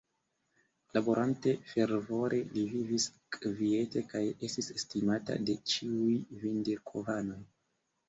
[0.97, 3.07] Laborante fervore, li vivis
[3.37, 6.13] kviete kaj estis estimata de ĉiuj
[6.45, 7.43] Vindirkovanoj.